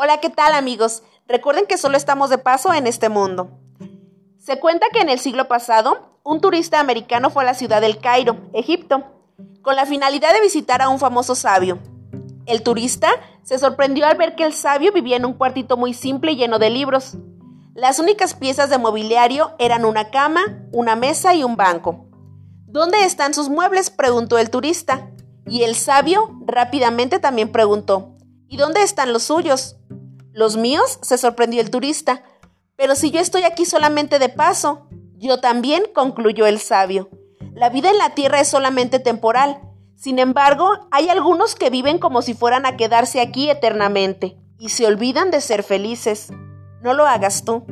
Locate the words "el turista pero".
31.60-32.94